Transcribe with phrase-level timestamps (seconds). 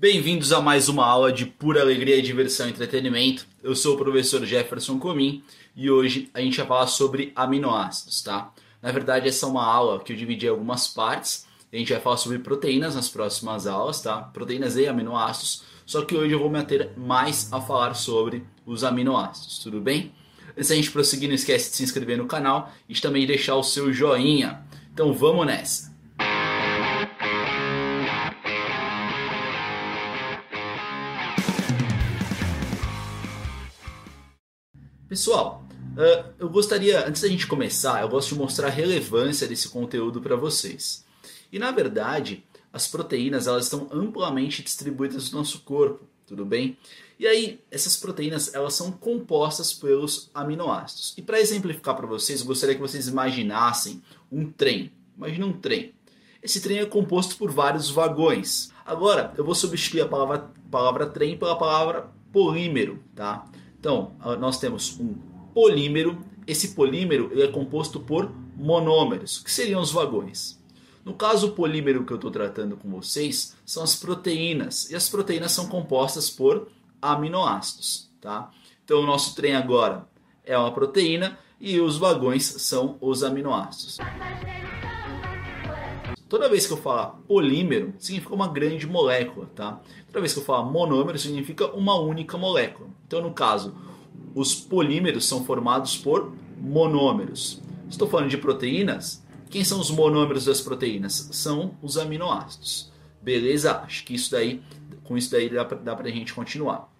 [0.00, 3.44] Bem-vindos a mais uma aula de pura alegria, diversão e entretenimento.
[3.60, 5.42] Eu sou o professor Jefferson Comim
[5.74, 8.54] e hoje a gente vai falar sobre aminoácidos, tá?
[8.80, 11.48] Na verdade, essa é uma aula que eu dividi em algumas partes.
[11.72, 14.18] A gente vai falar sobre proteínas nas próximas aulas, tá?
[14.22, 15.64] Proteínas e aminoácidos.
[15.84, 20.12] Só que hoje eu vou me ater mais a falar sobre os aminoácidos, tudo bem?
[20.56, 23.64] Antes da gente prosseguir, não esquece de se inscrever no canal e também deixar o
[23.64, 24.62] seu joinha.
[24.92, 25.87] Então vamos nessa!
[35.08, 39.70] Pessoal, uh, eu gostaria, antes da gente começar, eu gosto de mostrar a relevância desse
[39.70, 41.02] conteúdo para vocês.
[41.50, 46.76] E na verdade, as proteínas elas estão amplamente distribuídas no nosso corpo, tudo bem?
[47.18, 51.14] E aí, essas proteínas elas são compostas pelos aminoácidos.
[51.16, 54.92] E para exemplificar para vocês, eu gostaria que vocês imaginassem um trem.
[55.16, 55.94] Imagina um trem.
[56.42, 58.70] Esse trem é composto por vários vagões.
[58.84, 63.46] Agora, eu vou substituir a palavra, palavra trem pela palavra polímero, tá?
[63.78, 65.14] Então, nós temos um
[65.54, 66.24] polímero.
[66.46, 70.58] Esse polímero é composto por monômeros, que seriam os vagões.
[71.04, 74.90] No caso, o polímero que eu estou tratando com vocês são as proteínas.
[74.90, 76.68] E as proteínas são compostas por
[77.00, 78.10] aminoácidos.
[78.20, 78.50] Tá?
[78.84, 80.06] Então, o nosso trem agora
[80.44, 83.98] é uma proteína e os vagões são os aminoácidos.
[86.28, 89.80] Toda vez que eu falar polímero, significa uma grande molécula, tá?
[90.06, 92.90] Toda vez que eu falar monômero, significa uma única molécula.
[93.06, 93.74] Então, no caso,
[94.34, 97.62] os polímeros são formados por monômeros.
[97.88, 99.24] Estou falando de proteínas.
[99.48, 101.30] Quem são os monômeros das proteínas?
[101.32, 102.92] São os aminoácidos.
[103.22, 103.78] Beleza?
[103.78, 104.62] Acho que isso daí,
[105.04, 106.92] com isso daí dá para a gente continuar.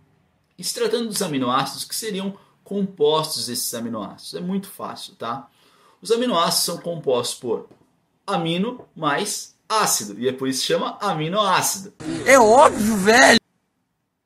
[0.56, 4.34] E se tratando dos aminoácidos, que seriam compostos desses aminoácidos?
[4.34, 5.48] É muito fácil, tá?
[6.00, 7.68] Os aminoácidos são compostos por
[8.28, 10.20] amino mais ácido.
[10.20, 11.94] E é por isso que chama aminoácido.
[12.26, 13.38] É óbvio, velho!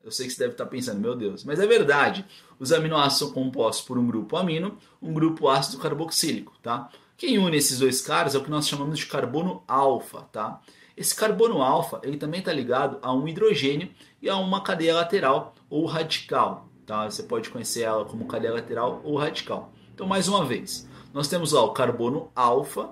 [0.03, 2.25] Eu sei que você deve estar pensando, meu Deus, mas é verdade.
[2.59, 6.89] Os aminoácidos são compostos por um grupo amino, um grupo ácido carboxílico, tá?
[7.15, 10.59] Quem une esses dois caras é o que nós chamamos de carbono alfa, tá?
[10.95, 13.89] Esse carbono alfa, ele também está ligado a um hidrogênio
[14.21, 17.09] e a uma cadeia lateral ou radical, tá?
[17.09, 19.71] Você pode conhecer ela como cadeia lateral ou radical.
[19.93, 22.89] Então, mais uma vez, nós temos lá o carbono alfa,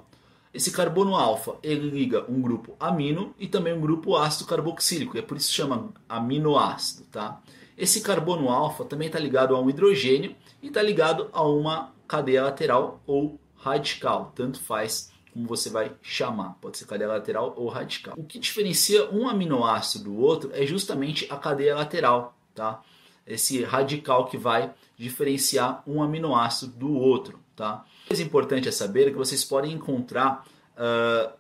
[0.54, 5.22] esse carbono alfa ele liga um grupo amino e também um grupo ácido carboxílico, é
[5.22, 7.42] por isso que chama aminoácido, tá?
[7.78, 12.44] Esse carbono alfa também está ligado a um hidrogênio e está ligado a uma cadeia
[12.44, 18.14] lateral ou radical, tanto faz como você vai chamar, pode ser cadeia lateral ou radical.
[18.18, 22.82] O que diferencia um aminoácido do outro é justamente a cadeia lateral, tá?
[23.34, 27.86] Esse radical que vai diferenciar um aminoácido do outro, tá?
[28.12, 31.32] coisa importante é saber que vocês podem encontrar uh,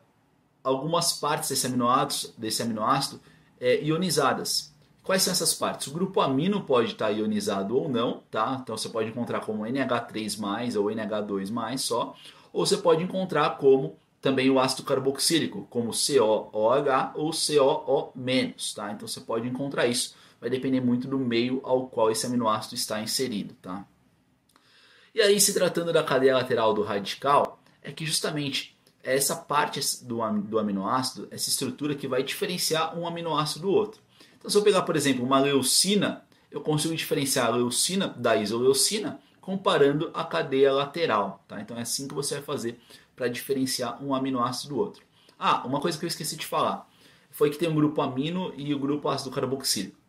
[0.63, 3.19] algumas partes desse aminoácido, desse aminoácido
[3.59, 4.73] é, ionizadas.
[5.03, 5.87] Quais são essas partes?
[5.87, 8.59] O grupo amino pode estar ionizado ou não, tá?
[8.61, 12.15] Então você pode encontrar como NH3+, ou NH2+, só.
[12.53, 18.13] Ou você pode encontrar como também o ácido carboxílico, como COOH ou COO-,
[18.75, 18.91] tá?
[18.91, 20.15] Então você pode encontrar isso.
[20.41, 23.85] Vai depender muito do meio ao qual esse aminoácido está inserido, tá?
[25.13, 30.19] E aí, se tratando da cadeia lateral do radical, é que justamente essa parte do,
[30.41, 34.01] do aminoácido, essa estrutura que vai diferenciar um aminoácido do outro.
[34.37, 39.19] Então, se eu pegar, por exemplo, uma leucina, eu consigo diferenciar a leucina da isoleucina
[39.39, 41.43] comparando a cadeia lateral.
[41.47, 41.61] Tá?
[41.61, 42.79] Então, é assim que você vai fazer
[43.15, 45.03] para diferenciar um aminoácido do outro.
[45.37, 46.89] Ah, uma coisa que eu esqueci de falar
[47.31, 50.00] foi que tem um grupo amino e o grupo ácido carboxílico.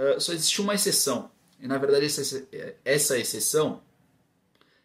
[0.00, 1.30] Uh, só existe uma exceção.
[1.60, 2.48] E, na verdade, essa,
[2.82, 3.82] essa exceção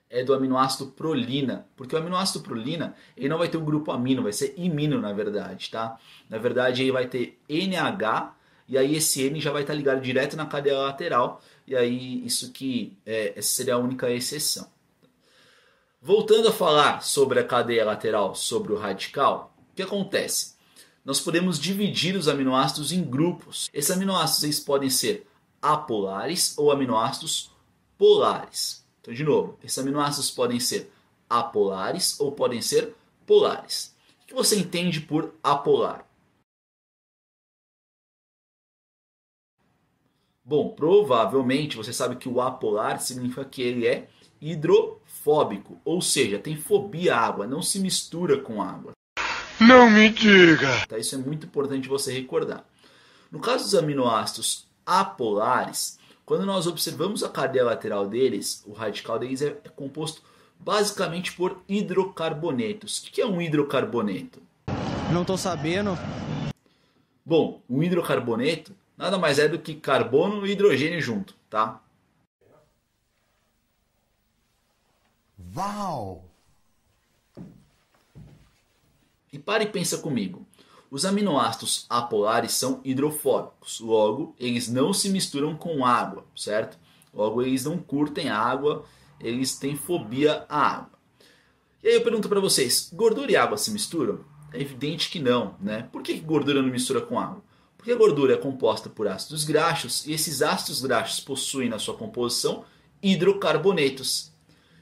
[0.09, 4.23] é do aminoácido prolina, porque o aminoácido prolina ele não vai ter um grupo amino,
[4.23, 5.99] vai ser imino na verdade, tá?
[6.29, 8.33] Na verdade ele vai ter NH
[8.67, 12.51] e aí esse N já vai estar ligado direto na cadeia lateral e aí isso
[12.51, 14.69] que é, essa seria a única exceção.
[16.01, 20.54] Voltando a falar sobre a cadeia lateral, sobre o radical, o que acontece?
[21.05, 23.69] Nós podemos dividir os aminoácidos em grupos.
[23.71, 25.27] Esses aminoácidos eles podem ser
[25.62, 27.51] apolares ou aminoácidos
[27.95, 28.83] polares.
[29.00, 30.91] Então, de novo, esses aminoácidos podem ser
[31.30, 33.95] apolares ou podem ser polares.
[34.24, 36.07] O que você entende por apolar?
[40.44, 44.09] Bom, provavelmente você sabe que o apolar significa que ele é
[44.41, 48.94] hidrofóbico, ou seja, tem fobia à água, não se mistura com água.
[49.60, 50.86] Não me diga!
[50.88, 52.66] Tá, isso é muito importante você recordar.
[53.31, 59.42] No caso dos aminoácidos apolares, quando nós observamos a cadeia lateral deles, o radical deles
[59.42, 60.22] é, é composto
[60.60, 63.00] basicamente por hidrocarbonetos.
[63.00, 64.42] O que é um hidrocarboneto?
[65.12, 65.98] Não estou sabendo.
[67.25, 71.81] Bom, um hidrocarboneto nada mais é do que carbono e hidrogênio junto, tá?
[75.56, 76.25] Uau!
[79.35, 80.47] E pare e pensa comigo.
[80.89, 86.79] Os aminoácidos apolares são hidrofóbicos, logo eles não se misturam com água, certo?
[87.13, 88.85] Logo eles não curtem água,
[89.19, 90.97] eles têm fobia à água.
[91.83, 94.21] E aí eu pergunto para vocês, gordura e água se misturam?
[94.53, 95.89] É evidente que não, né?
[95.91, 97.43] Por que gordura não mistura com água?
[97.75, 101.97] Porque a gordura é composta por ácidos graxos e esses ácidos graxos possuem na sua
[101.97, 102.63] composição
[103.03, 104.31] hidrocarbonetos.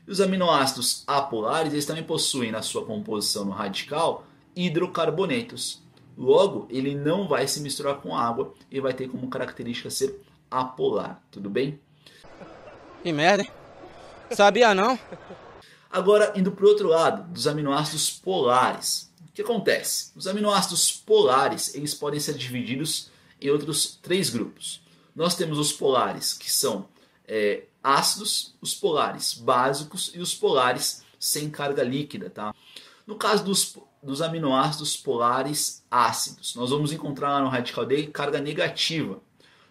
[0.08, 5.82] E os aminoácidos apolares eles também possuem na sua composição no radical hidrocarbonetos.
[6.18, 11.22] Logo, ele não vai se misturar com água e vai ter como característica ser apolar,
[11.32, 11.80] tudo bem?
[13.02, 13.52] Que merda, hein?
[14.32, 14.98] Sabia não?
[15.92, 19.12] Agora, indo para o outro lado, dos aminoácidos polares.
[19.28, 20.12] O que acontece?
[20.16, 23.12] Os aminoácidos polares eles podem ser divididos
[23.42, 24.82] em outros três grupos.
[25.16, 26.88] Nós temos os polares, que são
[27.28, 32.30] é, ácidos, os polares básicos e os polares sem carga líquida.
[32.30, 32.56] Tá?
[33.06, 36.56] No caso dos dos aminoácidos polares ácidos.
[36.56, 39.20] Nós vamos encontrar no radical dele carga negativa.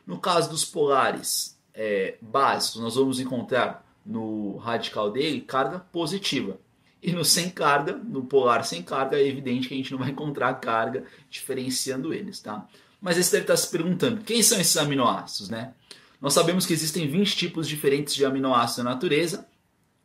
[0.06, 6.58] No caso dos polares é, básicos, nós vamos encontrar no radical dele carga positiva.
[7.02, 10.10] E no sem carga, no polar sem carga, é evidente que a gente não vai
[10.10, 12.66] encontrar carga diferenciando eles, tá?
[13.00, 15.74] Mas você deve estar se perguntando, quem são esses aminoácidos, né?
[16.20, 19.48] Nós sabemos que existem 20 tipos diferentes de aminoácidos na natureza,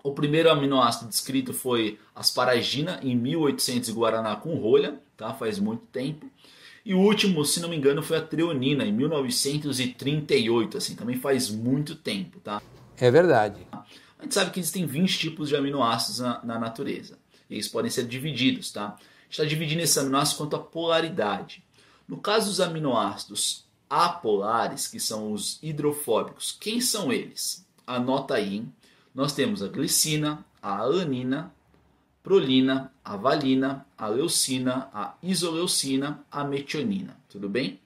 [0.04, 5.34] o primeiro aminoácido descrito foi asparagina em 1800 em Guaraná com rolha, tá?
[5.34, 6.30] faz muito tempo.
[6.86, 11.50] E o último, se não me engano, foi a treonina em 1938, assim, também faz
[11.50, 12.62] muito tempo, tá?
[12.98, 13.68] É verdade.
[13.74, 17.20] A gente sabe que existem 20 tipos de aminoácidos na, na natureza.
[17.50, 18.86] E eles podem ser divididos, tá?
[18.86, 18.90] A
[19.24, 21.62] gente está dividindo esses aminoácidos quanto à polaridade.
[22.08, 27.66] No caso dos aminoácidos apolares, que são os hidrofóbicos, quem são eles?
[27.86, 28.74] Anota aí, hein?
[29.18, 31.52] Nós temos a glicina, a alanina,
[32.22, 37.20] prolina, a valina, a leucina, a isoleucina, a metionina.
[37.28, 37.80] Tudo bem?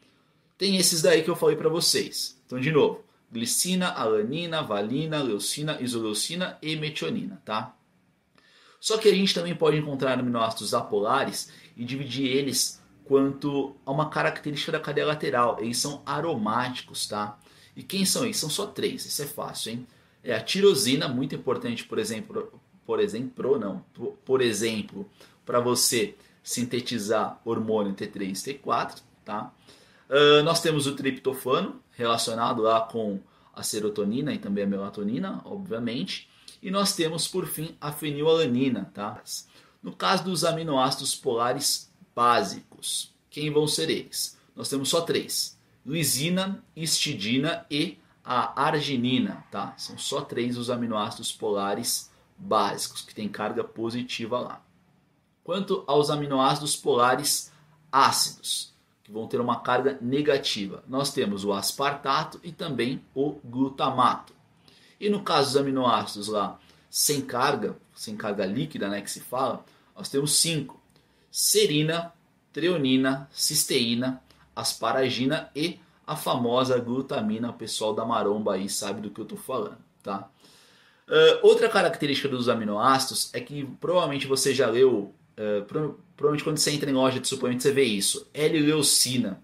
[0.57, 2.37] Tem esses daí que eu falei para vocês.
[2.45, 7.77] Então, de novo, glicina, alanina, valina, leucina, isoleucina e metionina, tá?
[8.77, 14.09] Só que a gente também pode encontrar aminoácidos apolares e dividir eles quanto a uma
[14.09, 15.61] característica da cadeia lateral.
[15.61, 17.39] Eles são aromáticos, tá?
[17.73, 18.35] E quem são eles?
[18.35, 19.87] São só três, isso é fácil, hein?
[20.23, 25.09] É a tirosina, muito importante, por exemplo, por exemplo, não, por, por exemplo,
[25.45, 29.51] para você sintetizar hormônio T3 e T4, tá?
[30.09, 33.19] Uh, nós temos o triptofano, relacionado lá com
[33.53, 36.29] a serotonina e também a melatonina, obviamente.
[36.61, 39.21] E nós temos, por fim, a fenilalanina, tá?
[39.81, 44.37] No caso dos aminoácidos polares básicos, quem vão ser eles?
[44.55, 49.73] Nós temos só três: lisina, histidina e a arginina, tá?
[49.77, 54.61] São só três os aminoácidos polares básicos que têm carga positiva lá.
[55.43, 57.51] Quanto aos aminoácidos polares
[57.91, 58.73] ácidos,
[59.03, 64.33] que vão ter uma carga negativa, nós temos o aspartato e também o glutamato.
[64.99, 66.59] E no caso dos aminoácidos lá
[66.91, 69.63] sem carga, sem carga líquida, né, que se fala,
[69.95, 70.79] nós temos cinco:
[71.31, 72.13] serina,
[72.51, 74.21] treonina, cisteína,
[74.55, 75.79] asparagina e
[76.11, 80.29] a famosa glutamina, o pessoal da maromba aí sabe do que eu estou falando, tá?
[81.07, 85.65] Uh, outra característica dos aminoácidos é que provavelmente você já leu, uh,
[86.15, 89.41] provavelmente quando você entra em loja de suplemento você vê isso, L-leucina,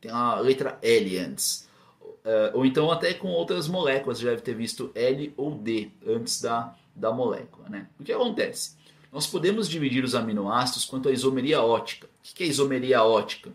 [0.00, 1.68] tem a letra L antes.
[2.00, 6.40] Uh, ou então até com outras moléculas, já deve ter visto L ou D antes
[6.40, 7.68] da, da molécula.
[7.68, 7.88] Né?
[7.98, 8.76] O que acontece?
[9.12, 12.06] Nós podemos dividir os aminoácidos quanto à isomeria ótica.
[12.06, 13.52] O que é isomeria ótica?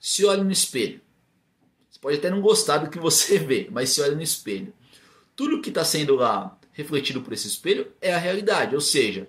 [0.00, 1.00] Se olha no espelho,
[2.04, 4.74] pode até não gostar do que você vê, mas se olha no espelho.
[5.34, 9.26] Tudo que está sendo lá refletido por esse espelho é a realidade, ou seja,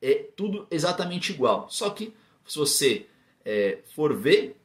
[0.00, 1.68] é tudo exatamente igual.
[1.68, 2.14] Só que
[2.46, 3.04] se você
[3.44, 4.56] é, for ver,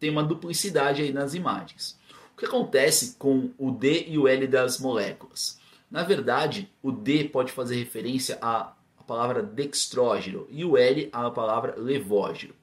[0.00, 1.98] tem uma duplicidade aí nas imagens.
[2.32, 5.58] O que acontece com o D e o L das moléculas?
[5.90, 8.73] Na verdade, o D pode fazer referência a
[9.04, 12.54] a palavra dextrógeno e o L a palavra levógeno.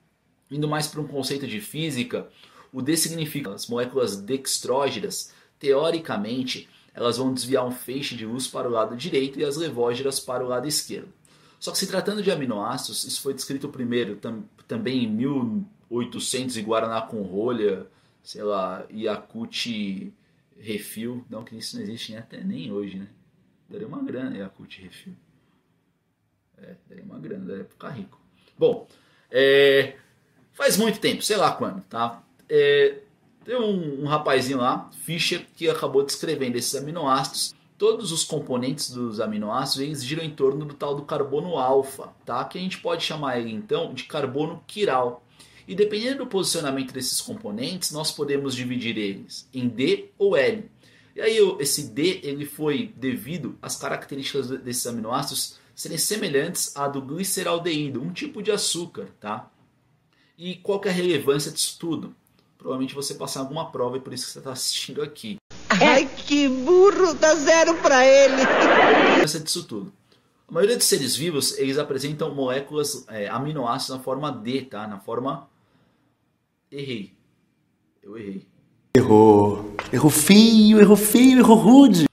[0.50, 2.28] Indo mais para um conceito de física,
[2.74, 8.68] o D significa as moléculas dextrógenas, teoricamente, elas vão desviar um feixe de luz para
[8.68, 11.14] o lado direito e as levógenas para o lado esquerdo.
[11.60, 16.64] Só que se tratando de aminoácidos, isso foi descrito primeiro tam, também em 1800 em
[16.64, 17.86] Guaraná com rolha,
[18.24, 20.12] sei lá, Yakut
[20.58, 23.08] Refil, não que isso não existe até nem hoje, né?
[23.70, 25.14] Daria uma grana Yakut Refil.
[26.62, 28.20] É, daria uma grana, pra ficar rico.
[28.58, 28.88] Bom,
[29.32, 29.96] É,
[30.52, 32.22] faz muito tempo, sei lá quando, tá?
[32.50, 33.00] É,
[33.46, 37.56] tem um, um rapazinho lá, Fischer, que acabou descrevendo esses aminoácidos.
[37.78, 42.44] Todos os componentes dos aminoácidos eles giram em torno do tal do carbono alfa, tá?
[42.46, 45.26] Que a gente pode chamar ele então de carbono quiral.
[45.68, 50.70] E dependendo do posicionamento desses componentes, nós podemos dividir eles em D ou L.
[51.16, 57.02] E aí esse D ele foi devido às características desses aminoácidos serem semelhantes à do
[57.02, 59.50] gliceraldeído, um tipo de açúcar, tá?
[60.38, 62.16] E qual que é a relevância disso tudo?
[62.56, 65.38] Provavelmente você passar alguma prova e por isso que você está assistindo aqui.
[65.68, 68.44] Ai, que burro, dá zero para ele.
[68.44, 69.92] A relevância disso tudo.
[70.48, 74.86] A maioria dos seres vivos, eles apresentam moléculas é, aminoácidos na forma D, tá?
[74.86, 75.50] Na forma...
[76.72, 77.12] Errei.
[78.04, 78.48] Eu errei.
[78.96, 79.76] Errou.
[79.92, 82.06] Errou feio, errou feio, errou rude.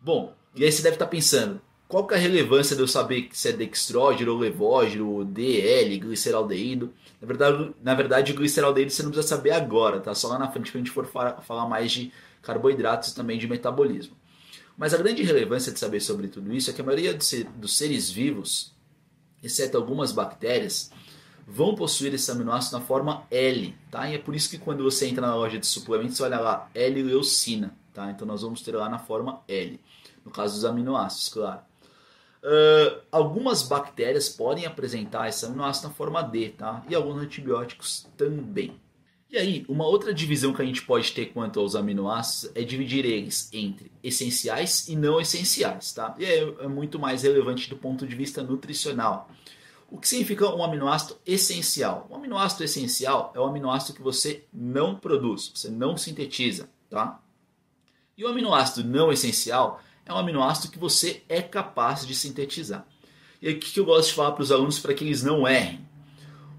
[0.00, 1.60] Bom, e aí você deve estar pensando,
[1.94, 6.92] qual que é a relevância de eu saber se é dextrógeno, levógeno, DL, gliceraldeído?
[7.20, 10.12] Na verdade, na verdade, o gliceraldeído você não precisa saber agora, tá?
[10.12, 13.46] Só lá na frente que a gente for falar mais de carboidratos e também de
[13.46, 14.16] metabolismo.
[14.76, 17.16] Mas a grande relevância de saber sobre tudo isso é que a maioria
[17.54, 18.74] dos seres vivos,
[19.40, 20.90] exceto algumas bactérias,
[21.46, 24.10] vão possuir esse aminoácido na forma L, tá?
[24.10, 27.72] E é por isso que quando você entra na loja de suplementos, olha lá L-leucina,
[27.92, 28.10] tá?
[28.10, 29.78] Então nós vamos ter lá na forma L,
[30.24, 31.60] no caso dos aminoácidos, claro.
[32.44, 36.84] Uh, algumas bactérias podem apresentar esse aminoácido na forma D, tá?
[36.90, 38.78] E alguns antibióticos também.
[39.30, 43.06] E aí, uma outra divisão que a gente pode ter quanto aos aminoácidos é dividir
[43.06, 46.14] eles entre essenciais e não essenciais, tá?
[46.18, 49.30] E é, é muito mais relevante do ponto de vista nutricional.
[49.90, 52.06] O que significa um aminoácido essencial?
[52.10, 57.20] Um aminoácido essencial é o aminoácido que você não produz, você não sintetiza, tá?
[58.18, 62.86] E o aminoácido não essencial é um aminoácido que você é capaz de sintetizar.
[63.40, 65.86] E o que eu gosto de falar para os alunos para que eles não errem?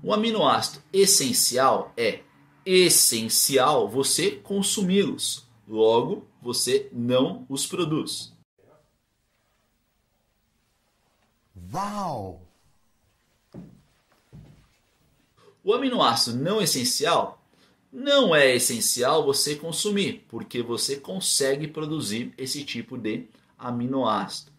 [0.03, 2.21] O aminoácido essencial é
[2.65, 8.33] essencial você consumi-los, logo você não os produz.
[11.73, 12.41] Uau!
[15.63, 17.43] O aminoácido não essencial
[17.95, 23.25] não é essencial você consumir, porque você consegue produzir esse tipo de
[23.57, 24.51] aminoácido.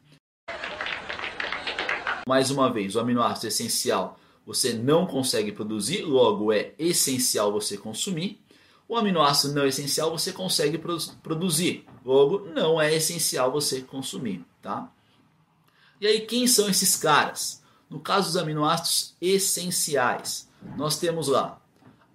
[2.27, 8.41] Mais uma vez, o aminoácido essencial você não consegue produzir, logo é essencial você consumir.
[8.89, 10.79] O aminoácido não essencial você consegue
[11.23, 14.91] produzir, logo não é essencial você consumir, tá?
[16.01, 17.63] E aí quem são esses caras?
[17.91, 21.61] No caso dos aminoácidos essenciais, nós temos lá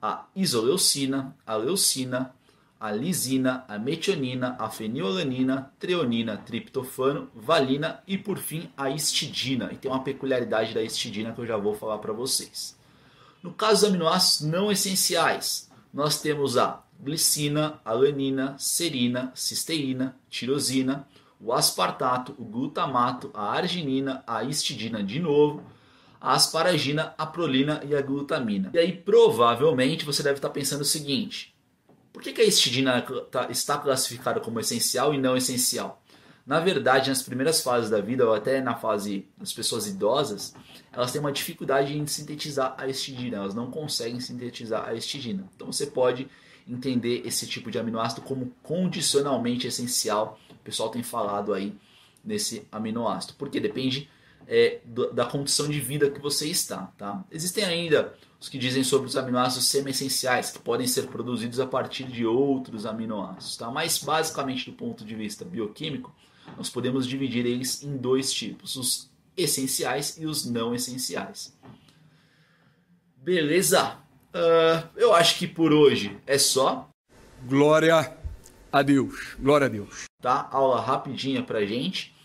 [0.02, 2.34] a isoleucina, a leucina,
[2.80, 9.72] a lisina, a metionina, a fenilalanina, treonina, triptofano, valina e por fim a histidina.
[9.72, 12.76] E tem uma peculiaridade da histidina que eu já vou falar para vocês.
[13.44, 21.08] No caso dos aminoácidos não essenciais, nós temos a glicina, alanina, serina, cisteína, tirosina,
[21.40, 25.64] o aspartato, o glutamato, a arginina, a histidina de novo,
[26.22, 28.70] a asparagina, a prolina e a glutamina.
[28.74, 31.56] E aí provavelmente você deve estar pensando o seguinte:
[32.14, 33.02] por que, que a histidina
[33.32, 36.02] tá, está classificada como essencial e não essencial?
[36.46, 40.54] Na verdade, nas primeiras fases da vida, ou até na fase das pessoas idosas,
[40.92, 45.48] elas têm uma dificuldade em sintetizar a histidina, elas não conseguem sintetizar a histidina.
[45.56, 46.28] Então você pode
[46.68, 50.40] entender esse tipo de aminoácido como condicionalmente essencial.
[50.50, 51.76] O pessoal tem falado aí
[52.24, 54.10] nesse aminoácido, porque depende
[54.48, 54.80] é,
[55.14, 56.92] da condição de vida que você está.
[56.98, 57.24] Tá?
[57.32, 62.06] Existem ainda os que dizem sobre os aminoácidos semi-essenciais, que podem ser produzidos a partir
[62.06, 63.58] de outros aminoácidos.
[63.58, 63.70] Tá?
[63.70, 66.14] Mas, basicamente, do ponto de vista bioquímico,
[66.58, 71.56] nós podemos dividir eles em dois tipos: os essenciais e os não essenciais.
[73.18, 73.98] Beleza?
[74.34, 76.90] Uh, eu acho que por hoje é só.
[77.48, 78.18] Glória
[78.72, 79.36] a Deus.
[79.40, 80.06] Glória a Deus.
[80.22, 80.48] Tá?
[80.52, 82.16] Aula rapidinha pra gente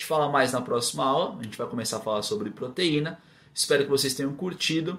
[0.00, 1.36] gente fala mais na próxima aula.
[1.38, 3.18] A gente vai começar a falar sobre proteína.
[3.54, 4.98] Espero que vocês tenham curtido.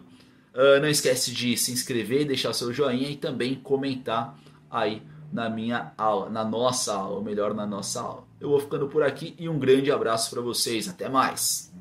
[0.53, 4.37] Uh, não esquece de se inscrever, deixar seu joinha e também comentar
[4.69, 5.01] aí
[5.33, 8.25] na minha aula, na nossa aula, ou melhor, na nossa aula.
[8.39, 10.87] Eu vou ficando por aqui e um grande abraço para vocês.
[10.87, 11.73] Até mais!